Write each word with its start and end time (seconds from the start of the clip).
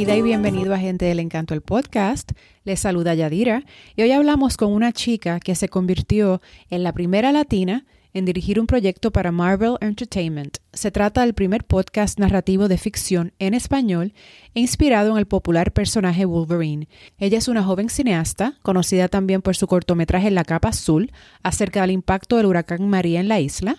bienvenida 0.00 0.18
y 0.18 0.22
bienvenido 0.22 0.72
a 0.72 0.78
Gente 0.78 1.04
del 1.04 1.20
Encanto, 1.20 1.52
el 1.52 1.60
podcast. 1.60 2.32
Les 2.64 2.80
saluda 2.80 3.12
Yadira 3.12 3.64
y 3.96 4.00
hoy 4.00 4.12
hablamos 4.12 4.56
con 4.56 4.72
una 4.72 4.92
chica 4.92 5.40
que 5.40 5.54
se 5.54 5.68
convirtió 5.68 6.40
en 6.70 6.82
la 6.82 6.94
primera 6.94 7.32
latina 7.32 7.84
en 8.14 8.24
dirigir 8.24 8.58
un 8.58 8.66
proyecto 8.66 9.10
para 9.10 9.30
Marvel 9.30 9.76
Entertainment. 9.82 10.56
Se 10.72 10.90
trata 10.90 11.20
del 11.20 11.34
primer 11.34 11.64
podcast 11.64 12.18
narrativo 12.18 12.66
de 12.66 12.78
ficción 12.78 13.34
en 13.38 13.52
español 13.52 14.14
inspirado 14.54 15.10
en 15.10 15.18
el 15.18 15.26
popular 15.26 15.70
personaje 15.70 16.24
Wolverine. 16.24 16.88
Ella 17.18 17.36
es 17.36 17.48
una 17.48 17.62
joven 17.62 17.90
cineasta, 17.90 18.54
conocida 18.62 19.08
también 19.08 19.42
por 19.42 19.54
su 19.54 19.66
cortometraje 19.66 20.30
La 20.30 20.44
capa 20.44 20.70
azul, 20.70 21.12
acerca 21.42 21.82
del 21.82 21.90
impacto 21.90 22.38
del 22.38 22.46
huracán 22.46 22.88
María 22.88 23.20
en 23.20 23.28
la 23.28 23.38
isla, 23.38 23.76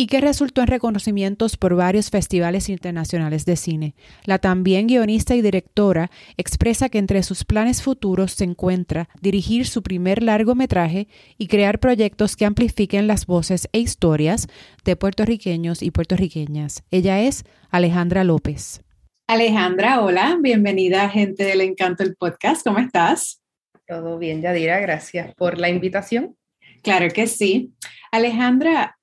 y 0.00 0.06
que 0.06 0.20
resultó 0.20 0.60
en 0.60 0.68
reconocimientos 0.68 1.56
por 1.56 1.74
varios 1.74 2.10
festivales 2.10 2.68
internacionales 2.68 3.44
de 3.44 3.56
cine. 3.56 3.96
La 4.24 4.38
también 4.38 4.86
guionista 4.86 5.34
y 5.34 5.42
directora 5.42 6.12
expresa 6.36 6.88
que 6.88 6.98
entre 6.98 7.24
sus 7.24 7.44
planes 7.44 7.82
futuros 7.82 8.30
se 8.30 8.44
encuentra 8.44 9.08
dirigir 9.20 9.66
su 9.66 9.82
primer 9.82 10.22
largometraje 10.22 11.08
y 11.36 11.48
crear 11.48 11.80
proyectos 11.80 12.36
que 12.36 12.44
amplifiquen 12.44 13.08
las 13.08 13.26
voces 13.26 13.68
e 13.72 13.80
historias 13.80 14.46
de 14.84 14.94
puertorriqueños 14.94 15.82
y 15.82 15.90
puertorriqueñas. 15.90 16.84
Ella 16.92 17.20
es 17.20 17.42
Alejandra 17.68 18.22
López. 18.22 18.82
Alejandra, 19.26 20.00
hola, 20.00 20.38
bienvenida 20.40 21.06
a 21.06 21.10
Gente 21.10 21.42
del 21.42 21.60
Encanto 21.60 22.04
el 22.04 22.14
podcast. 22.14 22.64
¿Cómo 22.64 22.78
estás? 22.78 23.42
Todo 23.84 24.16
bien, 24.16 24.42
Yadira, 24.42 24.78
gracias 24.78 25.34
por 25.34 25.58
la 25.58 25.68
invitación. 25.68 26.36
Claro 26.84 27.08
que 27.12 27.26
sí. 27.26 27.72
Alejandra, 28.12 28.97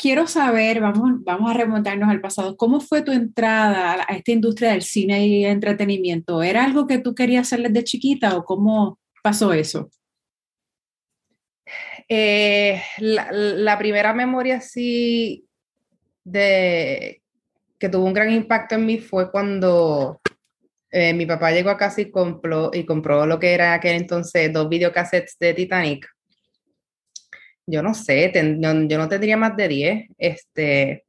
quiero 0.00 0.26
saber, 0.26 0.80
vamos, 0.80 1.22
vamos 1.24 1.50
a 1.50 1.54
remontarnos 1.54 2.08
al 2.08 2.22
pasado, 2.22 2.56
¿cómo 2.56 2.80
fue 2.80 3.02
tu 3.02 3.12
entrada 3.12 4.06
a 4.08 4.14
esta 4.14 4.32
industria 4.32 4.70
del 4.70 4.82
cine 4.82 5.26
y 5.26 5.44
entretenimiento? 5.44 6.42
¿Era 6.42 6.64
algo 6.64 6.86
que 6.86 6.98
tú 6.98 7.14
querías 7.14 7.46
hacer 7.46 7.68
desde 7.68 7.84
chiquita 7.84 8.36
o 8.36 8.44
cómo 8.44 8.98
pasó 9.22 9.52
eso? 9.52 9.90
Eh, 12.08 12.82
la, 12.98 13.78
primera 13.78 14.14
memoria 14.14 14.60
sí 14.60 15.46
de 16.24 17.22
que 17.78 17.88
tuvo 17.88 18.06
un 18.06 18.14
gran 18.14 18.32
impacto 18.32 18.76
en 18.76 18.86
mí 18.86 18.98
fue 18.98 19.30
cuando 19.30 20.20
eh, 20.90 21.12
mi 21.12 21.26
papá 21.26 21.52
llegó 21.52 21.70
a 21.70 21.76
casa 21.76 22.00
y 22.00 22.10
compró, 22.10 22.70
y 22.72 22.84
compró 22.84 23.26
lo 23.26 23.38
que 23.38 23.52
era 23.52 23.74
aquel 23.74 23.96
entonces 23.96 24.50
dos 24.52 24.68
videocassettes 24.68 25.36
de 25.38 25.54
Titanic 25.54 26.08
yo 27.70 27.82
no 27.82 27.94
sé, 27.94 28.32
yo, 28.34 28.98
no 28.98 29.08
tendría 29.08 29.36
más 29.36 29.56
de 29.56 29.68
10. 29.68 30.08
Este, 30.18 31.04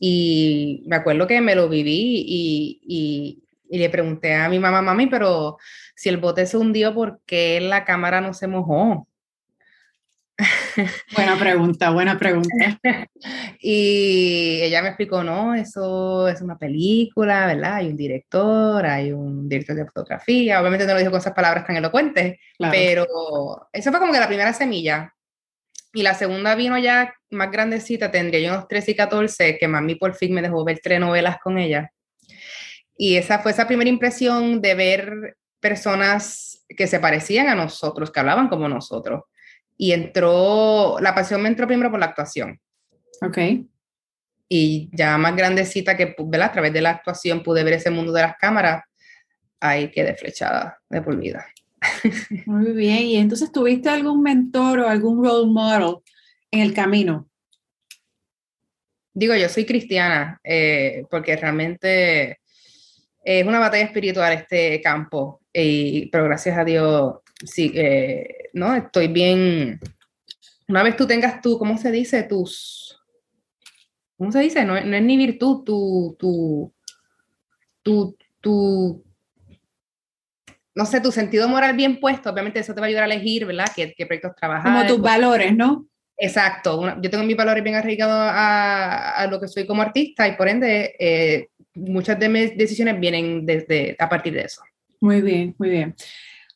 y 0.00 0.84
me 0.86 0.96
acuerdo 0.96 1.26
que 1.26 1.40
me 1.40 1.54
lo 1.54 1.68
viví 1.68 2.24
y, 2.26 2.80
y, 3.70 3.78
le 3.78 3.90
pregunté 3.90 4.34
a 4.34 4.48
mi 4.48 4.58
mamá, 4.58 4.82
mami, 4.82 5.08
pero 5.08 5.56
si 5.96 6.08
el 6.08 6.18
bote 6.18 6.46
se 6.46 6.56
hundió, 6.56 6.94
¿por 6.94 7.20
qué 7.26 7.60
la 7.60 7.84
cámara 7.84 8.20
no 8.20 8.32
se 8.32 8.46
mojó? 8.46 9.08
Buena 11.14 11.38
pregunta, 11.38 11.90
buena 11.90 12.18
pregunta. 12.18 12.78
y 13.60 14.60
ella 14.62 14.82
me 14.82 14.88
explicó, 14.88 15.22
no, 15.22 15.54
eso 15.54 16.28
es 16.28 16.40
una 16.40 16.58
película, 16.58 17.46
¿verdad? 17.46 17.74
Hay 17.74 17.88
un 17.88 17.96
director, 17.96 18.84
hay 18.84 19.12
un 19.12 19.48
director 19.48 19.76
de 19.76 19.86
fotografía, 19.86 20.60
obviamente 20.60 20.86
no 20.86 20.94
lo 20.94 20.98
dijo 20.98 21.10
con 21.10 21.20
esas 21.20 21.34
palabras 21.34 21.66
tan 21.66 21.76
elocuentes, 21.76 22.38
pero 22.58 23.68
eso 23.72 23.90
fue 23.90 24.00
como 24.00 24.12
que 24.12 24.20
la 24.20 24.28
primera 24.28 24.52
semilla. 24.52 25.13
Y 25.94 26.02
la 26.02 26.14
segunda 26.14 26.56
vino 26.56 26.76
ya 26.76 27.14
más 27.30 27.50
grandecita, 27.52 28.10
tendría 28.10 28.40
yo 28.40 28.52
unos 28.52 28.68
13 28.68 28.90
y 28.90 28.96
14, 28.96 29.58
que 29.58 29.68
mami 29.68 29.94
por 29.94 30.14
fin 30.14 30.34
me 30.34 30.42
dejó 30.42 30.64
ver 30.64 30.80
tres 30.82 30.98
novelas 30.98 31.38
con 31.42 31.56
ella. 31.56 31.92
Y 32.96 33.16
esa 33.16 33.38
fue 33.38 33.52
esa 33.52 33.66
primera 33.66 33.88
impresión 33.88 34.60
de 34.60 34.74
ver 34.74 35.36
personas 35.60 36.64
que 36.68 36.88
se 36.88 36.98
parecían 36.98 37.48
a 37.48 37.54
nosotros, 37.54 38.10
que 38.10 38.20
hablaban 38.20 38.48
como 38.48 38.68
nosotros. 38.68 39.22
Y 39.76 39.92
entró, 39.92 40.96
la 41.00 41.14
pasión 41.14 41.40
me 41.42 41.48
entró 41.48 41.66
primero 41.68 41.90
por 41.92 42.00
la 42.00 42.06
actuación. 42.06 42.60
Ok. 43.22 43.38
Y 44.48 44.90
ya 44.92 45.16
más 45.16 45.36
grandecita 45.36 45.96
que, 45.96 46.14
¿verdad? 46.18 46.48
A 46.48 46.52
través 46.52 46.72
de 46.72 46.82
la 46.82 46.90
actuación 46.90 47.42
pude 47.42 47.62
ver 47.62 47.74
ese 47.74 47.90
mundo 47.90 48.12
de 48.12 48.22
las 48.22 48.36
cámaras, 48.36 48.82
ahí 49.60 49.92
quedé 49.92 50.14
flechada 50.14 50.78
de 50.88 51.02
por 51.02 51.16
vida. 51.16 51.46
Muy 52.46 52.72
bien, 52.72 53.02
y 53.02 53.16
entonces 53.16 53.50
tuviste 53.52 53.88
algún 53.88 54.22
mentor 54.22 54.80
o 54.80 54.88
algún 54.88 55.24
role 55.24 55.50
model 55.50 55.96
en 56.50 56.60
el 56.60 56.74
camino. 56.74 57.28
Digo, 59.12 59.34
yo 59.34 59.48
soy 59.48 59.64
cristiana, 59.64 60.40
eh, 60.42 61.04
porque 61.10 61.36
realmente 61.36 62.40
es 63.22 63.46
una 63.46 63.58
batalla 63.58 63.84
espiritual 63.84 64.32
este 64.32 64.80
campo, 64.80 65.40
y, 65.52 66.06
pero 66.06 66.24
gracias 66.24 66.58
a 66.58 66.64
Dios, 66.64 67.14
sí, 67.44 67.72
eh, 67.74 68.50
¿no? 68.52 68.74
Estoy 68.74 69.08
bien. 69.08 69.80
Una 70.68 70.82
vez 70.82 70.96
tú 70.96 71.06
tengas 71.06 71.40
tú, 71.40 71.58
¿cómo 71.58 71.78
se 71.78 71.90
dice? 71.90 72.24
Tus. 72.24 73.00
¿Cómo 74.16 74.32
se 74.32 74.40
dice? 74.40 74.64
No, 74.64 74.80
no 74.80 74.96
es 74.96 75.02
ni 75.02 75.16
virtud, 75.16 75.64
tu, 75.64 76.16
tu, 76.18 76.72
tu, 77.82 78.16
tu 78.40 79.04
no 80.74 80.86
sé, 80.86 81.00
tu 81.00 81.12
sentido 81.12 81.48
moral 81.48 81.76
bien 81.76 82.00
puesto, 82.00 82.30
obviamente 82.30 82.60
eso 82.60 82.74
te 82.74 82.80
va 82.80 82.86
a 82.86 82.88
ayudar 82.88 83.04
a 83.04 83.06
elegir, 83.06 83.46
¿verdad? 83.46 83.66
¿Qué, 83.74 83.94
qué 83.96 84.06
proyectos 84.06 84.34
trabajar? 84.36 84.72
Como 84.72 84.86
tus 84.86 85.00
valores, 85.00 85.54
¿no? 85.54 85.86
Exacto. 86.16 87.00
yo 87.00 87.10
tengo 87.10 87.24
mis 87.24 87.36
valores 87.36 87.64
bien 87.64 87.76
arraigados 87.76 88.14
a, 88.14 89.16
a, 89.16 89.26
lo 89.26 89.40
que 89.40 89.48
soy 89.48 89.66
como 89.66 89.82
artista 89.82 90.28
y 90.28 90.36
por 90.36 90.48
ende 90.48 90.94
eh, 90.98 91.48
muchas 91.74 92.18
de 92.20 92.28
mis 92.28 92.56
decisiones 92.56 93.00
vienen 93.00 93.44
desde 93.44 93.96
a 93.98 94.08
partir 94.08 94.32
de 94.32 94.42
eso. 94.42 94.62
Muy 95.00 95.20
bien, 95.20 95.54
muy 95.58 95.70
bien. 95.70 95.94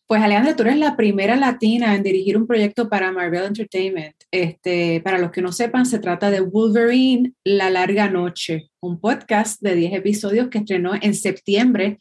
Pues 0.07 0.23
Alejandra, 0.23 0.57
tú 0.57 0.63
eres 0.63 0.79
la 0.79 0.97
primera 0.97 1.37
latina 1.37 1.95
en 1.95 2.03
dirigir 2.03 2.39
un 2.39 2.47
proyecto 2.47 2.89
para 2.89 3.13
Marvel 3.13 3.45
Entertainment. 3.45 4.15
Este, 4.31 5.03
para 5.03 5.19
los 5.19 5.31
que 5.31 5.43
no 5.43 5.53
sepan, 5.53 5.85
se 5.85 5.99
trata 5.99 6.31
de 6.31 6.41
Wolverine, 6.41 7.35
La 7.45 7.69
Larga 7.69 8.09
Noche, 8.09 8.71
un 8.81 9.01
podcast 9.01 9.61
de 9.61 9.75
10 9.75 9.93
episodios 9.95 10.49
que 10.49 10.59
estrenó 10.59 10.93
en 10.95 11.15
septiembre 11.15 11.99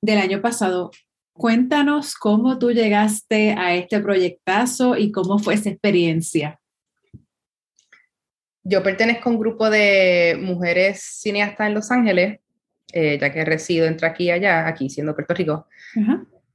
del 0.00 0.18
año 0.18 0.40
pasado. 0.40 0.90
Cuéntanos 1.36 2.14
cómo 2.14 2.60
tú 2.60 2.70
llegaste 2.70 3.54
a 3.58 3.74
este 3.74 3.98
proyectazo 3.98 4.96
y 4.96 5.10
cómo 5.10 5.40
fue 5.40 5.54
esa 5.54 5.68
experiencia. 5.68 6.60
Yo 8.62 8.84
pertenezco 8.84 9.28
a 9.28 9.32
un 9.32 9.40
grupo 9.40 9.68
de 9.68 10.38
mujeres 10.40 11.02
cineastas 11.02 11.66
en 11.66 11.74
Los 11.74 11.90
Ángeles, 11.90 12.38
eh, 12.92 13.18
ya 13.20 13.32
que 13.32 13.44
resido 13.44 13.86
entre 13.86 14.06
aquí 14.06 14.24
y 14.24 14.30
allá, 14.30 14.68
aquí 14.68 14.88
siendo 14.88 15.12
Puerto 15.12 15.34
Rico. 15.34 15.66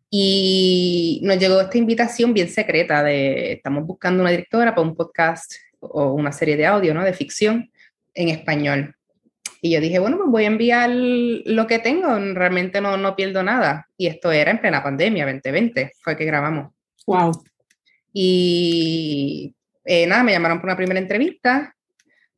Y 0.09 1.19
nos 1.23 1.37
llegó 1.37 1.59
esta 1.59 1.77
invitación 1.77 2.33
bien 2.33 2.47
secreta 2.47 3.03
de, 3.03 3.51
estamos 3.51 3.85
buscando 3.85 4.21
una 4.21 4.31
directora 4.31 4.73
para 4.73 4.87
un 4.87 4.95
podcast 4.95 5.55
o 5.81 6.13
una 6.13 6.31
serie 6.31 6.55
de 6.55 6.65
audio, 6.65 6.93
¿no? 6.93 7.03
De 7.03 7.13
ficción 7.13 7.69
en 8.13 8.29
español. 8.29 8.95
Y 9.61 9.71
yo 9.71 9.81
dije, 9.81 9.99
bueno, 9.99 10.17
pues 10.17 10.29
voy 10.29 10.43
a 10.45 10.47
enviar 10.47 10.89
lo 10.89 11.67
que 11.67 11.79
tengo, 11.79 12.17
realmente 12.33 12.79
no, 12.79 12.97
no 12.97 13.15
pierdo 13.15 13.43
nada. 13.43 13.87
Y 13.97 14.07
esto 14.07 14.31
era 14.31 14.51
en 14.51 14.61
plena 14.61 14.81
pandemia, 14.81 15.25
2020, 15.25 15.93
fue 16.01 16.15
que 16.15 16.25
grabamos. 16.25 16.73
Wow. 17.05 17.31
Y 18.13 19.53
eh, 19.83 20.07
nada, 20.07 20.23
me 20.23 20.31
llamaron 20.31 20.59
por 20.59 20.69
una 20.69 20.77
primera 20.77 20.99
entrevista 20.99 21.75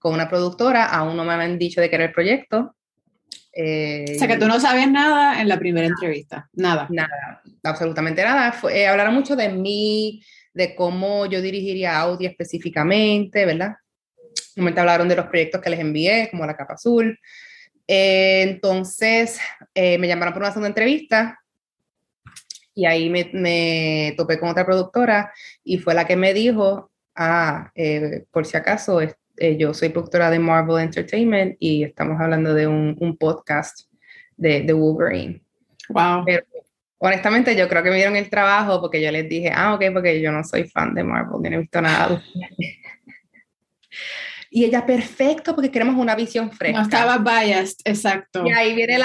con 0.01 0.15
una 0.15 0.27
productora, 0.27 0.85
aún 0.85 1.15
no 1.15 1.23
me 1.23 1.33
habían 1.33 1.59
dicho 1.59 1.79
de 1.79 1.89
qué 1.89 1.95
era 1.95 2.05
el 2.05 2.11
proyecto. 2.11 2.75
Eh, 3.53 4.05
o 4.15 4.17
sea, 4.17 4.27
que 4.27 4.37
tú 4.37 4.47
no 4.47 4.59
sabías 4.59 4.89
nada 4.89 5.39
en 5.41 5.47
la 5.47 5.59
primera 5.59 5.85
entrevista, 5.85 6.49
nada. 6.53 6.87
Nada, 6.89 7.41
absolutamente 7.63 8.23
nada. 8.23 8.51
Fue, 8.51 8.79
eh, 8.79 8.87
hablaron 8.87 9.13
mucho 9.13 9.35
de 9.35 9.49
mí, 9.49 10.23
de 10.55 10.73
cómo 10.73 11.27
yo 11.27 11.39
dirigiría 11.39 11.99
audio 11.99 12.27
específicamente, 12.27 13.45
¿verdad? 13.45 13.75
Momento 14.61 14.81
hablaron 14.81 15.07
de 15.07 15.15
los 15.15 15.27
proyectos 15.27 15.61
que 15.61 15.69
les 15.69 15.79
envié, 15.79 16.29
como 16.31 16.45
la 16.45 16.55
capa 16.55 16.73
azul. 16.73 17.19
Eh, 17.87 18.43
entonces 18.43 19.39
eh, 19.73 19.97
me 19.97 20.07
llamaron 20.07 20.33
por 20.33 20.41
una 20.41 20.51
segunda 20.51 20.69
entrevista 20.69 21.39
y 22.73 22.85
ahí 22.85 23.09
me, 23.09 23.29
me, 23.33 24.13
topé 24.15 24.39
con 24.39 24.49
otra 24.49 24.65
productora 24.65 25.33
y 25.63 25.77
fue 25.77 25.93
la 25.93 26.05
que 26.05 26.15
me 26.15 26.33
dijo, 26.33 26.89
ah, 27.15 27.69
eh, 27.75 28.23
por 28.31 28.45
si 28.45 28.55
acaso, 28.55 29.01
yo 29.57 29.73
soy 29.73 29.89
productora 29.89 30.29
de 30.29 30.39
Marvel 30.39 30.83
Entertainment 30.83 31.57
y 31.59 31.83
estamos 31.83 32.21
hablando 32.21 32.53
de 32.53 32.67
un, 32.67 32.95
un 32.99 33.17
podcast 33.17 33.81
de, 34.37 34.61
de, 34.61 34.71
Wolverine. 34.71 35.41
Wow. 35.89 36.23
Pero 36.25 36.45
honestamente 36.99 37.55
yo 37.55 37.67
creo 37.67 37.83
que 37.83 37.89
me 37.89 37.95
dieron 37.95 38.15
el 38.15 38.29
trabajo 38.29 38.79
porque 38.79 39.01
yo 39.01 39.11
les 39.11 39.27
dije, 39.27 39.51
ah, 39.53 39.73
ok, 39.73 39.83
porque 39.93 40.21
yo 40.21 40.31
no 40.31 40.43
soy 40.43 40.65
fan 40.65 40.93
de 40.93 41.03
Marvel, 41.03 41.41
no 41.41 41.57
he 41.57 41.59
visto 41.59 41.81
nada. 41.81 42.23
Y 44.53 44.65
ella, 44.65 44.85
perfecto, 44.85 45.55
porque 45.55 45.71
queremos 45.71 45.95
una 45.95 46.13
visión 46.13 46.51
fresca. 46.51 46.79
No 46.79 46.83
estaba 46.83 47.17
biased, 47.19 47.77
exacto. 47.85 48.43
Y 48.45 48.51
ahí 48.51 48.75
viene 48.75 48.99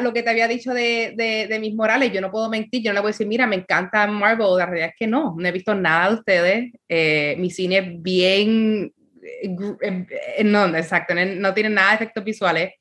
lo 0.00 0.12
que 0.12 0.24
te 0.24 0.30
había 0.30 0.48
dicho 0.48 0.74
de, 0.74 1.14
de, 1.48 1.58
mis 1.60 1.76
morales. 1.76 2.12
Yo 2.12 2.20
no 2.20 2.32
puedo 2.32 2.50
mentir, 2.50 2.82
yo 2.82 2.90
no 2.90 2.94
le 2.94 3.00
voy 3.02 3.10
a 3.10 3.12
decir, 3.12 3.28
mira, 3.28 3.46
me 3.46 3.54
encanta 3.54 4.04
Marvel. 4.08 4.48
La 4.58 4.66
realidad 4.66 4.88
es 4.88 4.96
que 4.98 5.06
no, 5.06 5.36
no 5.38 5.46
he 5.46 5.52
visto 5.52 5.76
nada 5.76 6.08
de 6.08 6.14
ustedes. 6.16 6.72
Eh, 6.88 7.36
mi 7.38 7.50
cine 7.50 7.78
es 7.78 8.02
bien. 8.02 8.92
Eh, 9.22 10.06
eh, 10.38 10.42
no, 10.42 10.66
exacto, 10.76 11.14
no, 11.14 11.54
tiene 11.54 11.70
nada 11.70 11.90
de 11.90 11.94
efectos 11.94 12.24
visuales. 12.24 12.72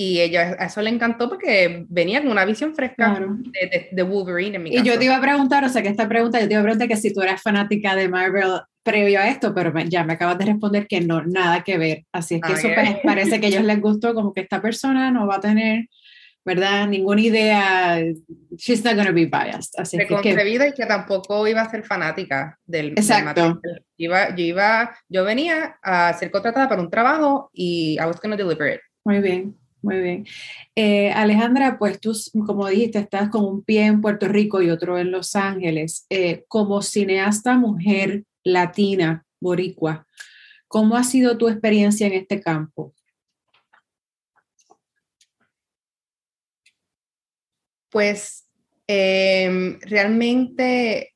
Y 0.00 0.18
ella 0.18 0.56
a 0.58 0.64
eso 0.64 0.80
le 0.80 0.88
encantó 0.88 1.28
porque 1.28 1.84
venía 1.90 2.22
con 2.22 2.30
una 2.30 2.46
visión 2.46 2.74
fresca 2.74 3.20
de, 3.92 4.02
Wolverine 4.02 4.56
en 4.56 4.62
mi 4.62 4.70
Y 4.74 4.82
yo 4.82 4.98
te 4.98 5.04
iba 5.04 5.16
a 5.16 5.20
preguntar, 5.20 5.62
o 5.62 5.68
sea, 5.68 5.82
que 5.82 5.88
esta 5.88 6.08
pregunta, 6.08 6.40
yo 6.40 6.48
te 6.48 6.54
iba 6.54 6.60
a 6.60 6.64
preguntar 6.64 6.88
que 6.88 6.96
si 6.96 7.12
tú 7.12 7.20
eras 7.20 7.42
fanática 7.42 7.94
de 7.94 8.08
Marvel 8.08 8.62
previo 8.82 9.20
a 9.20 9.28
esto, 9.28 9.54
pero 9.54 9.78
ya 9.80 10.02
me 10.04 10.14
acabas 10.14 10.38
de 10.38 10.46
responder 10.46 10.86
que 10.86 11.02
no, 11.02 11.22
nada 11.26 11.62
que 11.64 11.76
ver. 11.76 12.06
Así 12.12 12.36
es 12.36 12.40
que 12.40 12.52
eso 12.54 12.68
parece 13.04 13.40
que 13.40 13.46
a 13.46 13.48
ellos 13.50 13.64
les 13.64 13.78
gustó, 13.78 14.14
como 14.14 14.32
que 14.32 14.40
esta 14.40 14.62
persona 14.62 15.10
no 15.10 15.26
va 15.26 15.36
a 15.36 15.40
tener, 15.40 15.84
¿verdad? 16.46 16.88
Ninguna 16.88 17.20
idea, 17.20 18.00
she's 18.56 18.82
not 18.82 18.94
going 18.94 19.06
to 19.06 19.12
be 19.12 19.26
biased. 19.26 19.74
Así 19.76 19.98
Preconcebida 19.98 20.66
y 20.66 20.72
que 20.72 20.86
tampoco 20.86 21.46
iba 21.46 21.60
a 21.60 21.70
ser 21.70 21.84
fanática 21.84 22.58
del, 22.64 22.92
Exacto. 22.92 23.60
iba, 23.98 24.34
yo 24.34 24.44
iba, 24.44 24.96
yo 25.10 25.24
venía 25.26 25.76
a 25.82 26.14
ser 26.14 26.30
contratada 26.30 26.70
para 26.70 26.80
un 26.80 26.88
trabajo 26.88 27.50
y 27.52 27.98
I 28.00 28.06
was 28.06 28.18
going 28.18 28.34
to 28.34 28.42
deliver 28.42 28.66
it. 28.66 28.80
Muy 29.04 29.20
bien. 29.20 29.60
Muy 29.82 29.98
bien. 29.98 30.26
Eh, 30.74 31.10
Alejandra, 31.12 31.78
pues 31.78 32.00
tú, 32.00 32.12
como 32.46 32.68
dijiste, 32.68 32.98
estás 32.98 33.30
con 33.30 33.44
un 33.44 33.62
pie 33.62 33.86
en 33.86 34.00
Puerto 34.00 34.28
Rico 34.28 34.60
y 34.60 34.70
otro 34.70 34.98
en 34.98 35.10
Los 35.10 35.34
Ángeles. 35.36 36.06
Eh, 36.10 36.44
como 36.48 36.82
cineasta 36.82 37.56
mujer 37.56 38.24
latina, 38.44 39.24
boricua, 39.40 40.06
¿cómo 40.68 40.96
ha 40.96 41.04
sido 41.04 41.38
tu 41.38 41.48
experiencia 41.48 42.06
en 42.06 42.12
este 42.14 42.40
campo? 42.40 42.94
Pues 47.88 48.46
em, 48.86 49.80
realmente 49.80 51.14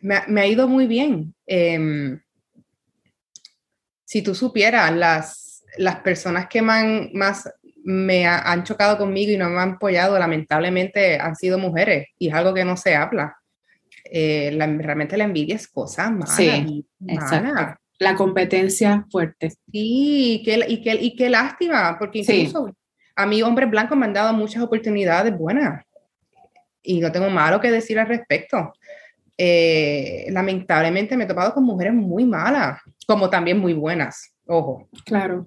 me, 0.00 0.40
ha 0.40 0.46
ido 0.46 0.68
muy 0.68 0.86
bien. 0.86 1.34
Em, 1.46 2.20
si 4.04 4.22
tú 4.22 4.34
supieras 4.34 4.92
las 4.94 5.49
las 5.78 5.96
personas 5.96 6.48
que 6.48 6.62
más 6.62 7.48
me 7.84 8.26
han 8.26 8.64
chocado 8.64 8.98
conmigo 8.98 9.32
y 9.32 9.36
no 9.36 9.48
me 9.48 9.60
han 9.60 9.70
apoyado, 9.72 10.18
lamentablemente 10.18 11.18
han 11.18 11.34
sido 11.36 11.58
mujeres 11.58 12.08
y 12.18 12.28
es 12.28 12.34
algo 12.34 12.54
que 12.54 12.64
no 12.64 12.76
se 12.76 12.94
habla. 12.94 13.36
Eh, 14.04 14.56
realmente 14.78 15.16
la 15.16 15.24
envidia 15.24 15.56
es 15.56 15.68
cosa 15.68 16.10
mala. 16.10 16.26
Sí, 16.26 16.84
La 17.98 18.14
competencia 18.14 19.06
fuerte. 19.10 19.50
Sí, 19.50 20.40
y 20.40 20.42
qué, 20.42 20.64
y 20.68 20.82
qué, 20.82 20.94
y 20.94 21.16
qué 21.16 21.28
lástima, 21.28 21.98
porque 21.98 22.20
incluso 22.20 22.74
a 23.14 23.26
mí 23.26 23.42
hombres 23.42 23.70
blancos 23.70 23.96
me 23.98 24.06
han 24.06 24.14
dado 24.14 24.32
muchas 24.32 24.62
oportunidades 24.62 25.36
buenas 25.36 25.84
y 26.82 27.00
no 27.00 27.12
tengo 27.12 27.28
malo 27.28 27.60
que 27.60 27.70
decir 27.70 27.98
al 27.98 28.08
respecto. 28.08 28.72
Eh, 29.36 30.26
lamentablemente 30.30 31.16
me 31.16 31.24
he 31.24 31.26
topado 31.26 31.54
con 31.54 31.64
mujeres 31.64 31.94
muy 31.94 32.24
malas, 32.24 32.80
como 33.06 33.28
también 33.30 33.58
muy 33.58 33.72
buenas, 33.72 34.34
ojo. 34.46 34.88
Claro. 35.04 35.46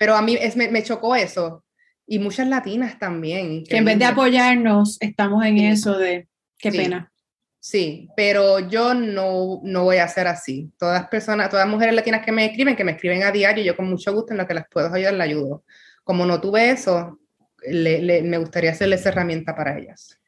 Pero 0.00 0.16
a 0.16 0.22
mí 0.22 0.34
es, 0.40 0.56
me, 0.56 0.82
chocó 0.82 1.14
eso. 1.14 1.62
Y 2.06 2.18
muchas 2.18 2.48
latinas 2.48 2.98
también. 2.98 3.64
Que 3.64 3.76
en 3.76 3.84
vez 3.84 3.98
de 3.98 4.06
apoyarnos, 4.06 4.96
estamos 4.98 5.44
en 5.44 5.58
eso 5.58 5.98
de 5.98 6.26
qué 6.56 6.72
pena. 6.72 7.12
Sí, 7.58 8.08
pero 8.16 8.60
yo 8.60 8.94
no, 8.94 9.60
no 9.62 9.84
voy 9.84 9.98
a 9.98 10.08
ser 10.08 10.26
así. 10.26 10.72
Todas 10.78 11.06
personas, 11.08 11.50
todas 11.50 11.68
mujeres 11.68 11.94
latinas 11.94 12.24
que 12.24 12.32
me 12.32 12.46
escriben, 12.46 12.76
que 12.76 12.84
me 12.84 12.92
escriben 12.92 13.24
a 13.24 13.30
diario, 13.30 13.62
yo 13.62 13.76
con 13.76 13.90
mucho 13.90 14.14
gusto 14.14 14.32
en 14.32 14.38
lo 14.38 14.46
que 14.46 14.54
las 14.54 14.64
puedo 14.70 14.90
ayudar, 14.90 15.12
la 15.12 15.24
ayudo. 15.24 15.64
Como 16.02 16.24
no 16.24 16.40
tuve 16.40 16.70
eso, 16.70 17.20
me 17.68 18.38
gustaría 18.38 18.70
hacerles 18.70 19.04
herramienta 19.04 19.54
para 19.54 19.78
ellas. 19.78 20.18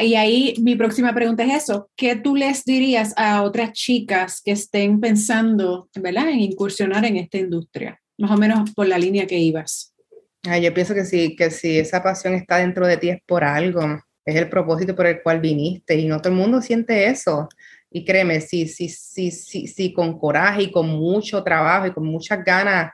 Y 0.00 0.14
ahí 0.14 0.54
mi 0.62 0.76
próxima 0.76 1.12
pregunta 1.12 1.44
es 1.44 1.64
eso, 1.64 1.90
¿qué 1.94 2.16
tú 2.16 2.36
les 2.36 2.64
dirías 2.64 3.12
a 3.18 3.42
otras 3.42 3.72
chicas 3.72 4.40
que 4.42 4.52
estén 4.52 4.98
pensando, 4.98 5.90
¿verdad?, 5.94 6.30
en 6.30 6.40
incursionar 6.40 7.04
en 7.04 7.18
esta 7.18 7.36
industria? 7.36 8.00
Más 8.18 8.30
o 8.30 8.36
menos 8.36 8.70
por 8.72 8.86
la 8.86 8.98
línea 8.98 9.26
que 9.26 9.38
ibas. 9.38 9.94
yo 10.60 10.74
pienso 10.74 10.94
que 10.94 11.04
sí, 11.04 11.36
que 11.36 11.50
si 11.50 11.78
esa 11.78 12.02
pasión 12.02 12.34
está 12.34 12.58
dentro 12.58 12.86
de 12.86 12.96
ti 12.96 13.10
es 13.10 13.18
por 13.26 13.44
algo, 13.44 14.00
es 14.24 14.36
el 14.36 14.48
propósito 14.48 14.94
por 14.94 15.06
el 15.06 15.22
cual 15.22 15.40
viniste 15.40 15.94
y 15.96 16.06
no 16.06 16.20
todo 16.20 16.32
el 16.32 16.38
mundo 16.38 16.62
siente 16.62 17.06
eso. 17.06 17.48
Y 17.90 18.04
créeme, 18.04 18.40
si, 18.40 18.66
si, 18.66 18.88
si, 18.88 19.30
si, 19.30 19.68
si 19.68 19.92
con 19.92 20.18
coraje 20.18 20.64
y 20.64 20.72
con 20.72 20.88
mucho 20.88 21.44
trabajo 21.44 21.86
y 21.86 21.92
con 21.92 22.04
muchas 22.06 22.44
ganas, 22.44 22.92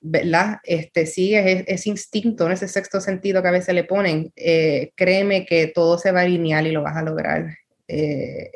¿verdad? 0.00 0.58
Este, 0.62 1.04
sigues 1.06 1.64
ese 1.66 1.88
instinto, 1.90 2.48
ese 2.48 2.68
sexto 2.68 3.00
sentido 3.00 3.42
que 3.42 3.48
a 3.48 3.52
veces 3.52 3.74
le 3.74 3.84
ponen, 3.84 4.32
eh, 4.36 4.92
créeme 4.94 5.44
que 5.44 5.66
todo 5.68 5.98
se 5.98 6.12
va 6.12 6.20
a 6.20 6.22
alinear 6.22 6.66
y 6.66 6.72
lo 6.72 6.82
vas 6.82 6.96
a 6.96 7.02
lograr. 7.02 7.56
Eh, 7.88 8.50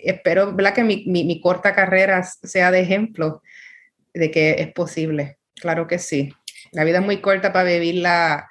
espero 0.00 0.54
¿verdad? 0.54 0.74
que 0.74 0.84
mi, 0.84 1.04
mi, 1.06 1.24
mi, 1.24 1.40
corta 1.40 1.74
carrera 1.74 2.22
sea 2.22 2.70
de 2.70 2.80
ejemplo 2.80 3.40
de 4.14 4.30
que 4.30 4.52
es 4.52 4.72
posible. 4.72 5.38
Claro 5.54 5.86
que 5.86 5.98
sí. 5.98 6.32
La 6.72 6.84
vida 6.84 6.98
es 6.98 7.04
muy 7.04 7.20
corta 7.20 7.52
para 7.52 7.68
vivir 7.68 7.96
la... 7.96 8.48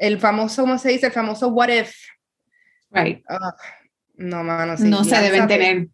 El 0.00 0.18
famoso, 0.18 0.62
¿cómo 0.62 0.78
se 0.78 0.90
dice? 0.90 1.06
El 1.06 1.12
famoso 1.12 1.48
what 1.48 1.68
if. 1.68 1.94
Right. 2.90 3.22
Ah, 3.28 3.54
no, 4.14 4.42
mano. 4.42 4.74
no 4.78 5.04
se 5.04 5.20
deben 5.20 5.46
tener. 5.46 5.88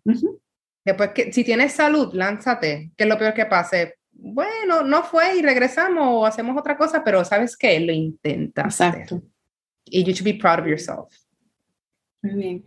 Después, 0.85 1.11
que, 1.15 1.33
si 1.33 1.43
tienes 1.45 1.73
salud, 1.73 2.15
lánzate. 2.15 2.93
¿Qué 2.97 3.05
es 3.05 3.09
lo 3.09 3.19
peor 3.19 3.35
que 3.35 3.47
pase? 3.47 3.97
Bueno, 4.13 4.83
no 4.83 5.03
fue 5.03 5.37
y 5.37 5.43
regresamos 5.43 6.05
o 6.07 6.27
hacemos 6.27 6.57
otra 6.57 6.77
cosa, 6.77 7.03
pero 7.03 7.25
¿sabes 7.25 7.57
qué? 7.57 7.81
Lo 7.81 7.93
intentas. 7.93 8.81
Exacto. 8.81 9.23
Y 9.87 10.05
you 10.05 10.13
should 10.13 10.25
be 10.25 10.35
proud 10.35 10.61
of 10.61 10.67
yourself. 10.67 11.15
Muy 12.23 12.35
bien. 12.35 12.65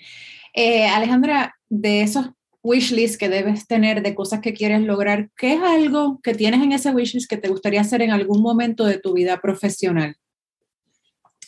Eh, 0.53 0.87
Alejandra, 0.87 1.55
de 1.69 2.01
esos 2.01 2.29
wishlist 2.63 3.19
que 3.19 3.29
debes 3.29 3.67
tener 3.67 4.01
de 4.01 4.15
cosas 4.15 4.39
que 4.39 4.53
quieres 4.53 4.81
lograr, 4.81 5.29
¿qué 5.37 5.53
es 5.53 5.61
algo 5.61 6.19
que 6.23 6.33
tienes 6.33 6.61
en 6.61 6.71
ese 6.71 6.91
wishlist 6.91 7.29
que 7.29 7.37
te 7.37 7.49
gustaría 7.49 7.81
hacer 7.81 8.01
en 8.01 8.11
algún 8.11 8.41
momento 8.41 8.85
de 8.85 8.97
tu 8.97 9.13
vida 9.13 9.39
profesional? 9.41 10.15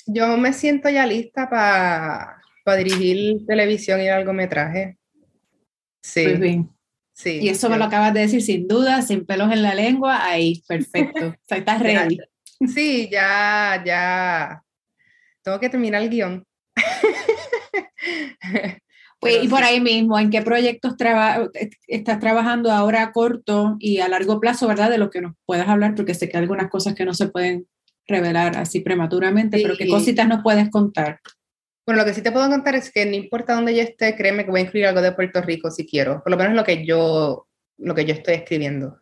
Yo 0.05 0.37
me 0.37 0.53
siento 0.53 0.89
ya 0.89 1.07
lista 1.07 1.49
para 1.49 2.77
dirigir 2.77 3.45
televisión 3.47 4.01
y 4.01 4.05
largometraje. 4.05 4.97
Sí. 6.03 6.27
Muy 6.27 6.37
bien. 6.37 6.69
Sí, 7.13 7.39
y 7.41 7.47
eso 7.47 7.69
me 7.69 7.77
lo 7.77 7.85
acabas 7.85 8.13
de 8.13 8.19
decir 8.19 8.41
sin 8.41 8.67
duda, 8.67 9.01
sin 9.01 9.25
pelos 9.25 9.49
en 9.49 9.63
la 9.63 9.73
lengua, 9.73 10.25
ahí, 10.25 10.61
perfecto. 10.67 11.27
o 11.33 11.47
sea, 11.47 11.57
estás 11.57 11.79
ready. 11.79 12.19
Sí, 12.67 13.07
ya, 13.09 13.81
ya. 13.85 14.61
Tengo 15.41 15.59
que 15.59 15.69
terminar 15.69 16.01
el 16.01 16.09
guion. 16.09 16.45
Pues, 19.25 19.43
y 19.43 19.47
por 19.47 19.63
ahí 19.63 19.81
mismo, 19.81 20.19
¿en 20.19 20.29
qué 20.29 20.41
proyectos 20.41 20.95
estás 21.87 22.19
trabajando 22.19 22.71
ahora 22.71 23.01
a 23.01 23.11
corto 23.11 23.75
y 23.79 23.99
a 23.99 24.07
largo 24.07 24.39
plazo, 24.39 24.67
verdad? 24.67 24.91
De 24.91 24.99
lo 24.99 25.09
que 25.09 25.21
nos 25.21 25.33
puedas 25.45 25.67
hablar, 25.67 25.95
porque 25.95 26.13
sé 26.13 26.29
que 26.29 26.37
hay 26.37 26.43
algunas 26.43 26.69
cosas 26.69 26.93
que 26.93 27.05
no 27.05 27.13
se 27.13 27.27
pueden 27.27 27.67
revelar 28.07 28.55
así 28.57 28.81
prematuramente, 28.81 29.59
pero 29.61 29.75
¿qué 29.75 29.87
cositas 29.87 30.27
nos 30.27 30.43
puedes 30.43 30.69
contar? 30.69 31.19
Bueno, 31.87 32.01
lo 32.01 32.05
que 32.05 32.13
sí 32.13 32.21
te 32.21 32.31
puedo 32.31 32.47
contar 32.49 32.75
es 32.75 32.91
que 32.91 33.05
no 33.05 33.15
importa 33.15 33.55
dónde 33.55 33.75
yo 33.75 33.81
esté, 33.81 34.15
créeme 34.15 34.45
que 34.45 34.51
voy 34.51 34.61
a 34.61 34.63
incluir 34.63 34.85
algo 34.85 35.01
de 35.01 35.11
Puerto 35.11 35.41
Rico 35.41 35.71
si 35.71 35.87
quiero, 35.87 36.21
por 36.21 36.31
lo 36.31 36.37
menos 36.37 36.53
lo 36.53 36.63
que 36.63 36.85
yo, 36.85 37.47
lo 37.77 37.95
que 37.95 38.05
yo 38.05 38.13
estoy 38.13 38.35
escribiendo. 38.35 38.99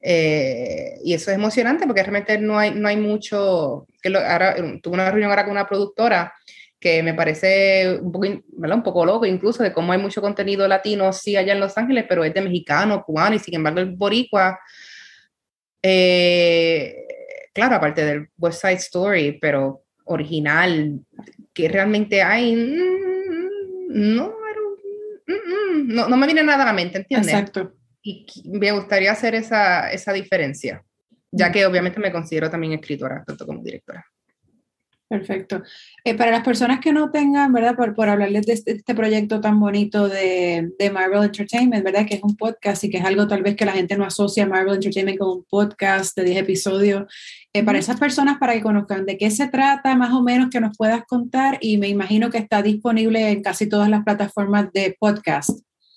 Eh, 0.00 0.98
y 1.04 1.14
eso 1.14 1.30
es 1.30 1.36
emocionante 1.36 1.86
porque 1.86 2.02
realmente 2.02 2.38
no 2.38 2.58
hay, 2.58 2.72
no 2.72 2.88
hay 2.88 2.96
mucho, 2.96 3.86
que 4.02 4.08
ahora 4.08 4.56
tuve 4.82 4.94
una 4.94 5.10
reunión 5.10 5.30
ahora 5.30 5.44
con 5.44 5.52
una 5.52 5.68
productora 5.68 6.32
que 6.78 7.02
me 7.02 7.14
parece 7.14 7.98
un 8.00 8.12
poco, 8.12 8.26
un 8.26 8.82
poco 8.82 9.06
loco 9.06 9.26
incluso 9.26 9.62
de 9.62 9.72
cómo 9.72 9.92
hay 9.92 9.98
mucho 9.98 10.20
contenido 10.20 10.68
latino 10.68 11.12
sí 11.12 11.36
allá 11.36 11.52
en 11.52 11.60
Los 11.60 11.76
Ángeles, 11.78 12.04
pero 12.08 12.24
es 12.24 12.34
de 12.34 12.42
mexicano, 12.42 13.02
cubano 13.02 13.36
y 13.36 13.38
sin 13.38 13.54
embargo 13.54 13.80
el 13.80 13.96
boricua, 13.96 14.58
eh, 15.82 17.06
claro, 17.54 17.76
aparte 17.76 18.04
del 18.04 18.28
West 18.38 18.60
Side 18.60 18.74
Story, 18.74 19.38
pero 19.40 19.84
original, 20.04 21.00
que 21.52 21.68
realmente 21.68 22.22
hay, 22.22 22.54
mm, 22.54 23.88
no, 23.88 24.34
mm, 25.26 25.32
mm, 25.32 25.94
no, 25.94 26.08
no 26.08 26.16
me 26.16 26.26
viene 26.26 26.42
nada 26.42 26.62
a 26.62 26.66
la 26.66 26.72
mente, 26.72 26.98
¿entiendes? 26.98 27.32
Exacto. 27.32 27.74
Y 28.02 28.26
me 28.44 28.70
gustaría 28.72 29.10
hacer 29.10 29.34
esa, 29.34 29.90
esa 29.90 30.12
diferencia, 30.12 30.84
ya 31.32 31.50
que 31.50 31.66
obviamente 31.66 31.98
me 31.98 32.12
considero 32.12 32.50
también 32.50 32.74
escritora, 32.74 33.24
tanto 33.26 33.46
como 33.46 33.62
directora. 33.62 34.04
Perfecto. 35.08 35.62
Eh, 36.04 36.14
para 36.14 36.32
las 36.32 36.42
personas 36.42 36.80
que 36.80 36.92
no 36.92 37.12
tengan, 37.12 37.52
¿verdad? 37.52 37.76
Por, 37.76 37.94
por 37.94 38.08
hablarles 38.08 38.44
de 38.44 38.54
este, 38.54 38.72
este 38.72 38.92
proyecto 38.92 39.40
tan 39.40 39.60
bonito 39.60 40.08
de, 40.08 40.72
de, 40.76 40.90
Marvel 40.90 41.22
Entertainment, 41.22 41.84
¿verdad? 41.84 42.04
Que 42.04 42.16
es 42.16 42.22
un 42.24 42.36
podcast 42.36 42.82
y 42.82 42.90
que 42.90 42.98
es 42.98 43.04
algo 43.04 43.28
tal 43.28 43.44
vez 43.44 43.54
que 43.54 43.64
la 43.64 43.72
gente 43.72 43.96
no 43.96 44.04
asocia 44.04 44.42
a 44.42 44.48
Marvel 44.48 44.74
Entertainment 44.74 45.18
con 45.18 45.28
un 45.28 45.44
podcast 45.48 46.16
de 46.16 46.24
10 46.24 46.38
episodios. 46.38 47.04
Eh, 47.52 47.62
para 47.62 47.78
esas 47.78 48.00
personas, 48.00 48.38
para 48.38 48.54
que 48.54 48.62
conozcan 48.62 49.06
de 49.06 49.16
qué 49.16 49.30
se 49.30 49.46
trata, 49.46 49.94
más 49.94 50.12
o 50.12 50.22
menos 50.24 50.50
que 50.50 50.58
nos 50.58 50.76
puedas 50.76 51.04
contar 51.04 51.58
y 51.60 51.78
me 51.78 51.86
imagino 51.86 52.28
que 52.28 52.38
está 52.38 52.60
disponible 52.60 53.30
en 53.30 53.42
casi 53.42 53.68
todas 53.68 53.88
las 53.88 54.02
plataformas 54.02 54.72
de 54.72 54.96
podcast. 54.98 55.50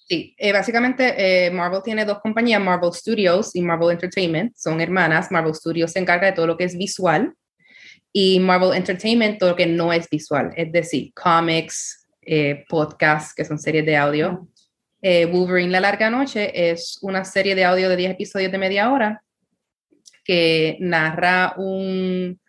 Sí, 0.07 0.35
eh, 0.37 0.53
básicamente 0.53 1.49
Marvel 1.51 1.81
tiene 1.83 2.05
dos 2.05 2.19
compañías, 2.19 2.61
Marvel 2.61 2.93
Studios 2.93 3.55
y 3.55 3.61
Marvel 3.61 3.91
Entertainment, 3.91 4.55
son 4.55 4.81
hermanas. 4.81 5.31
Marvel 5.31 5.55
Studios 5.55 5.91
se 5.91 5.99
encarga 5.99 6.27
de 6.27 6.33
todo 6.33 6.45
lo 6.45 6.57
que 6.57 6.65
es 6.65 6.77
visual 6.77 7.33
y 8.11 8.39
Marvel 8.39 8.75
Entertainment 8.75 9.37
todo 9.37 9.51
lo 9.51 9.55
que 9.55 9.65
no 9.65 9.93
es 9.93 10.09
visual, 10.09 10.51
es 10.55 10.71
decir, 10.71 11.13
cómics, 11.13 12.07
eh, 12.21 12.65
podcasts, 12.67 13.33
que 13.33 13.45
son 13.45 13.59
series 13.59 13.85
de 13.85 13.97
audio. 13.97 14.47
Eh, 15.01 15.25
Wolverine 15.25 15.71
La 15.71 15.79
Larga 15.79 16.09
Noche 16.09 16.71
es 16.71 16.99
una 17.01 17.23
serie 17.23 17.55
de 17.55 17.63
audio 17.63 17.89
de 17.89 17.95
10 17.95 18.11
episodios 18.11 18.51
de 18.51 18.57
media 18.57 18.91
hora 18.91 19.23
que 20.23 20.77
narra 20.79 21.53
un 21.57 22.39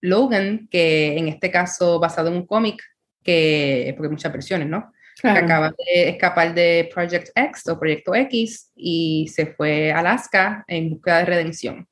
Logan, 0.00 0.68
que 0.70 1.18
en 1.18 1.28
este 1.28 1.50
caso 1.50 1.98
basado 1.98 2.28
en 2.28 2.36
un 2.36 2.46
cómic, 2.46 2.82
que, 3.22 3.92
porque 3.96 4.06
hay 4.06 4.12
muchas 4.12 4.32
versiones, 4.32 4.68
¿no? 4.68 4.92
Que 5.20 5.28
acaba 5.28 5.74
de 5.76 6.08
escapar 6.08 6.54
de 6.54 6.88
Project 6.94 7.28
X 7.34 7.68
o 7.68 7.78
Proyecto 7.78 8.14
X 8.14 8.70
y 8.74 9.28
se 9.28 9.46
fue 9.46 9.92
a 9.92 9.98
Alaska 9.98 10.64
en 10.66 10.88
busca 10.88 11.18
de 11.18 11.24
redención, 11.26 11.86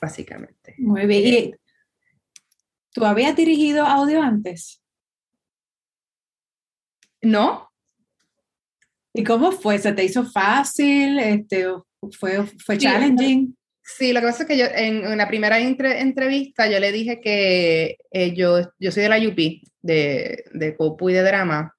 básicamente. 0.00 0.74
Muy 0.78 1.04
bien. 1.04 1.54
¿Y 2.94 2.98
eh, 2.98 3.02
¿Tú 3.02 3.04
habías 3.04 3.36
dirigido 3.36 3.84
audio 3.84 4.22
antes? 4.22 4.82
No. 7.22 7.70
¿Y 9.14 9.24
cómo 9.24 9.52
fue? 9.52 9.78
¿Se 9.78 9.92
te 9.92 10.04
hizo 10.04 10.24
fácil? 10.24 11.18
Este, 11.18 11.66
¿Fue, 12.18 12.46
fue 12.64 12.78
challenging? 12.78 13.56
Sí, 13.84 14.12
lo 14.12 14.20
que 14.20 14.26
pasa 14.26 14.42
es 14.44 14.48
que 14.48 14.56
yo 14.56 14.66
en, 14.74 15.16
la 15.16 15.28
primera 15.28 15.58
entrevista 15.58 16.70
yo 16.70 16.78
le 16.78 16.92
dije 16.92 17.20
que 17.20 17.98
eh, 18.10 18.32
yo, 18.34 18.60
yo 18.78 18.92
soy 18.92 19.02
de 19.02 19.08
la 19.08 19.18
UP, 19.18 19.36
de, 19.82 20.44
de 20.52 20.76
Copu 20.76 21.10
y 21.10 21.14
de 21.14 21.22
drama, 21.22 21.74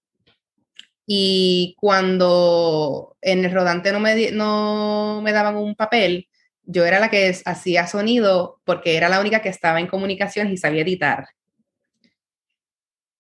y 1.05 1.75
cuando 1.79 3.15
en 3.22 3.46
el 3.46 3.51
rodante 3.51 3.91
no 3.91 4.00
me, 4.00 4.32
no 4.32 5.22
me 5.24 5.32
daban 5.32 5.55
un 5.55 5.75
papel, 5.75 6.27
yo 6.65 6.86
era 6.86 7.00
la 7.00 7.10
que 7.10 7.36
hacía 7.46 7.88
sonido 7.88 8.60
porque 8.63 8.96
era 8.96 9.10
la 9.10 9.20
única 9.20 9.41
que 9.41 9.50
estaba 9.50 9.79
en 9.79 9.88
comunicaciones 9.88 10.53
y 10.53 10.58
sabía 10.58 10.82
editar. 10.82 11.27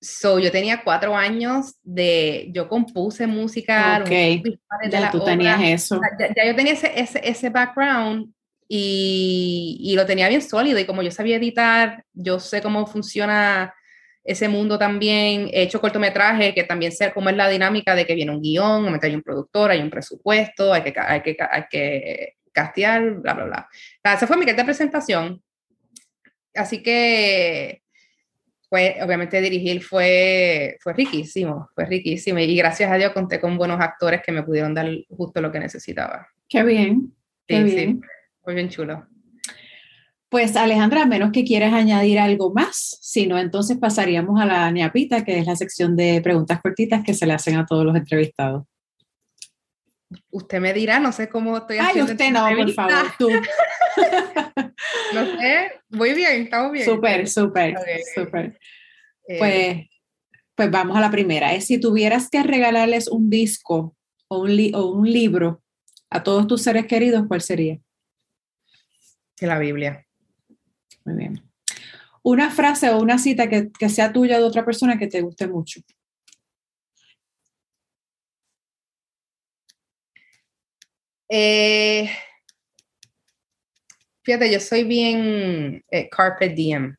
So, 0.01 0.37
yo 0.37 0.51
tenía 0.51 0.83
cuatro 0.83 1.15
años 1.15 1.75
de, 1.81 2.49
yo 2.51 2.67
compuse 2.67 3.25
música. 3.25 4.01
Ok, 4.01 4.11
ya 4.89 5.09
tú 5.09 5.23
tenías 5.23 5.61
eso. 5.61 6.01
Ya, 6.35 6.45
yo 6.45 6.55
tenía 6.55 6.73
ese, 6.73 6.91
ese, 6.99 7.21
ese 7.23 7.49
background 7.49 8.33
y, 8.67 9.77
y, 9.79 9.95
lo 9.95 10.05
tenía 10.05 10.27
bien 10.27 10.41
sólido 10.41 10.77
y 10.79 10.85
como 10.85 11.03
yo 11.03 11.11
sabía 11.11 11.37
editar, 11.37 12.03
yo 12.13 12.39
sé 12.39 12.61
cómo 12.61 12.85
funciona 12.85 13.73
ese 14.25 14.49
mundo 14.49 14.77
también. 14.77 15.49
He 15.53 15.63
hecho 15.63 15.79
cortometraje 15.79 16.53
que 16.53 16.63
también 16.63 16.91
sé 16.91 17.11
cómo 17.13 17.29
es 17.29 17.37
la 17.37 17.47
dinámica 17.47 17.95
de 17.95 18.05
que 18.05 18.15
viene 18.15 18.31
un 18.31 18.41
guion, 18.41 18.99
hay 19.01 19.15
un 19.15 19.21
productor, 19.21 19.71
hay 19.71 19.81
un 19.81 19.89
presupuesto, 19.89 20.73
hay 20.73 20.81
que, 20.83 20.93
hay 20.99 21.21
que, 21.21 21.37
hay 21.49 21.63
que 21.69 22.35
castear, 22.53 23.15
bla, 23.15 23.33
bla, 23.33 23.45
bla. 23.45 23.69
Esa 24.03 24.27
fue 24.27 24.37
mi 24.37 24.45
de 24.45 24.63
presentación. 24.63 25.41
Así 26.53 26.83
que 26.83 27.83
pues 28.73 28.95
obviamente 29.03 29.39
dirigir 29.39 29.83
fue, 29.83 30.77
fue 30.81 30.93
riquísimo, 30.93 31.69
fue 31.75 31.85
riquísimo. 31.85 32.39
Y 32.39 32.55
gracias 32.55 32.91
a 32.91 32.95
Dios 32.95 33.11
conté 33.11 33.39
con 33.39 33.55
buenos 33.55 33.79
actores 33.79 34.23
que 34.25 34.31
me 34.31 34.41
pudieron 34.41 34.73
dar 34.73 34.89
justo 35.09 35.41
lo 35.41 35.51
que 35.51 35.59
necesitaba. 35.59 36.27
Qué 36.49 36.63
bien, 36.63 37.13
qué 37.45 37.61
bien. 37.61 38.01
fue 38.41 38.55
bien 38.55 38.69
chulo. 38.69 39.05
Pues 40.27 40.55
Alejandra, 40.55 41.03
a 41.03 41.05
menos 41.05 41.31
que 41.31 41.43
quieras 41.43 41.71
añadir 41.71 42.17
algo 42.17 42.51
más, 42.51 42.97
si 42.99 43.27
no, 43.27 43.37
entonces 43.37 43.77
pasaríamos 43.77 44.41
a 44.41 44.47
la 44.47 44.71
ñapita, 44.71 45.23
que 45.23 45.37
es 45.37 45.45
la 45.45 45.55
sección 45.55 45.95
de 45.95 46.19
preguntas 46.23 46.59
cortitas 46.59 47.03
que 47.03 47.13
se 47.13 47.27
le 47.27 47.33
hacen 47.33 47.57
a 47.57 47.67
todos 47.67 47.85
los 47.85 47.95
entrevistados. 47.95 48.63
Usted 50.31 50.59
me 50.59 50.73
dirá, 50.73 50.99
no 50.99 51.11
sé 51.11 51.29
cómo 51.29 51.57
estoy 51.57 51.77
haciendo. 51.77 52.11
Ay, 52.11 52.11
usted 52.11 52.31
no, 52.31 52.47
por 52.55 52.73
favor, 52.73 53.13
tú. 53.17 53.29
no 55.13 55.25
sé, 55.37 55.71
muy 55.89 56.13
bien, 56.13 56.43
estamos 56.43 56.71
bien. 56.71 56.85
Súper, 56.85 57.27
súper, 57.27 57.75
súper. 58.15 58.59
Eh, 59.27 59.37
pues, 59.37 59.87
pues 60.55 60.71
vamos 60.71 60.97
a 60.97 61.01
la 61.01 61.11
primera. 61.11 61.53
Es 61.53 61.67
si 61.67 61.79
tuvieras 61.79 62.29
que 62.29 62.43
regalarles 62.43 63.07
un 63.07 63.29
disco 63.29 63.95
o 64.27 64.39
un, 64.39 64.75
o 64.75 64.85
un 64.91 65.11
libro 65.11 65.61
a 66.09 66.23
todos 66.23 66.47
tus 66.47 66.61
seres 66.61 66.85
queridos, 66.85 67.25
¿cuál 67.27 67.41
sería? 67.41 67.79
La 69.39 69.59
Biblia. 69.59 70.05
Muy 71.05 71.15
bien. 71.15 71.43
Una 72.21 72.49
frase 72.49 72.89
o 72.89 72.99
una 72.99 73.17
cita 73.17 73.49
que, 73.49 73.71
que 73.77 73.89
sea 73.89 74.13
tuya 74.13 74.37
de 74.37 74.45
otra 74.45 74.63
persona 74.63 74.97
que 74.97 75.07
te 75.07 75.21
guste 75.21 75.47
mucho. 75.47 75.81
Eh, 81.35 82.11
Fíjate, 84.23 84.51
yo 84.51 84.59
soy 84.59 84.83
bien 84.83 85.83
eh, 85.89 86.07
carpe 86.07 86.49
diem. 86.49 86.95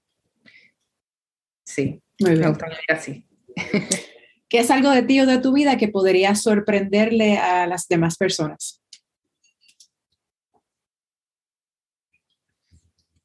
Sí, 1.64 2.03
Muy 2.19 2.35
me 2.35 2.49
gusta 2.49 2.67
así. 2.88 3.25
¿Qué 4.49 4.59
es 4.59 4.73
algo 4.73 4.91
de 4.91 5.05
ti 5.05 5.21
o 5.21 5.26
de 5.26 5.38
tu 5.38 5.53
vida 5.53 5.79
que 5.79 5.87
podría 5.87 6.35
sorprenderle 6.35 7.38
a 7.38 7.69
las 7.69 7.87
demás 7.87 8.17
personas? 8.17 8.83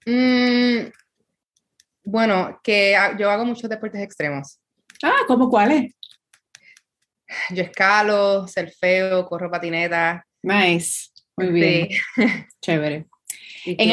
Mm, 0.06 0.92
bueno, 2.04 2.60
que 2.63 2.96
yo 3.18 3.32
hago 3.32 3.46
muchos 3.46 3.68
deportes 3.68 4.04
extremos. 4.04 4.60
Ah, 5.01 5.22
¿cómo 5.28 5.50
cuáles? 5.50 5.92
Yo 7.50 7.63
escalo, 7.63 8.48
surfeo, 8.48 9.25
corro 9.25 9.50
patineta. 9.50 10.24
Nice. 10.43 11.10
Muy 11.38 11.50
bien. 11.50 11.89
Chévere. 12.62 13.08
En, 13.65 13.89